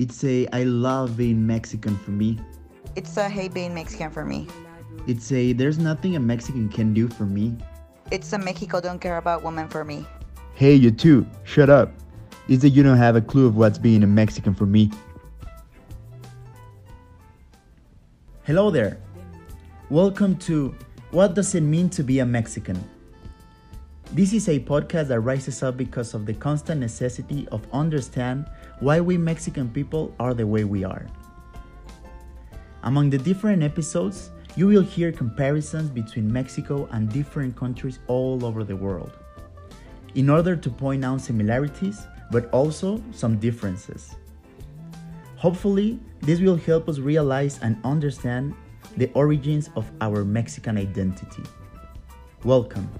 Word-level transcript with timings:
It's 0.00 0.24
a 0.24 0.46
I 0.54 0.62
love 0.62 1.18
being 1.18 1.46
Mexican 1.46 1.94
for 1.98 2.10
me. 2.10 2.38
It's 2.96 3.18
a 3.18 3.28
hate 3.28 3.52
being 3.52 3.74
Mexican 3.74 4.10
for 4.10 4.24
me. 4.24 4.48
It's 5.06 5.30
a 5.30 5.52
there's 5.52 5.76
nothing 5.76 6.16
a 6.16 6.20
Mexican 6.20 6.70
can 6.70 6.94
do 6.94 7.06
for 7.06 7.26
me. 7.26 7.54
It's 8.10 8.32
a 8.32 8.38
Mexico 8.38 8.80
don't 8.80 8.98
care 8.98 9.18
about 9.18 9.42
women 9.42 9.68
for 9.68 9.84
me. 9.84 10.06
Hey, 10.54 10.72
you 10.74 10.90
two, 10.90 11.26
shut 11.44 11.68
up. 11.68 11.92
It's 12.48 12.62
that 12.62 12.70
you 12.70 12.82
don't 12.82 12.96
have 12.96 13.14
a 13.14 13.20
clue 13.20 13.46
of 13.46 13.58
what's 13.58 13.76
being 13.76 14.02
a 14.02 14.06
Mexican 14.06 14.54
for 14.54 14.64
me. 14.64 14.90
Hello 18.44 18.70
there. 18.70 18.96
Welcome 19.90 20.36
to 20.48 20.74
What 21.10 21.34
Does 21.34 21.54
It 21.54 21.60
Mean 21.60 21.90
to 21.90 22.02
Be 22.02 22.20
a 22.20 22.24
Mexican? 22.24 22.82
This 24.12 24.32
is 24.32 24.48
a 24.48 24.58
podcast 24.58 25.06
that 25.06 25.20
rises 25.20 25.62
up 25.62 25.76
because 25.76 26.14
of 26.14 26.26
the 26.26 26.34
constant 26.34 26.80
necessity 26.80 27.46
of 27.52 27.64
understand 27.72 28.50
why 28.80 29.00
we 29.00 29.16
Mexican 29.16 29.68
people 29.68 30.12
are 30.18 30.34
the 30.34 30.44
way 30.44 30.64
we 30.64 30.82
are. 30.82 31.06
Among 32.82 33.08
the 33.08 33.18
different 33.18 33.62
episodes, 33.62 34.32
you 34.56 34.66
will 34.66 34.82
hear 34.82 35.12
comparisons 35.12 35.90
between 35.90 36.32
Mexico 36.32 36.88
and 36.90 37.08
different 37.08 37.54
countries 37.54 38.00
all 38.08 38.44
over 38.44 38.64
the 38.64 38.74
world. 38.74 39.12
In 40.16 40.28
order 40.28 40.56
to 40.56 40.70
point 40.70 41.04
out 41.04 41.20
similarities, 41.20 42.04
but 42.32 42.50
also 42.50 43.00
some 43.12 43.38
differences. 43.38 44.16
Hopefully, 45.36 46.00
this 46.20 46.40
will 46.40 46.56
help 46.56 46.88
us 46.88 46.98
realize 46.98 47.60
and 47.62 47.76
understand 47.84 48.54
the 48.96 49.08
origins 49.12 49.70
of 49.76 49.88
our 50.00 50.24
Mexican 50.24 50.78
identity. 50.78 51.44
Welcome. 52.42 52.90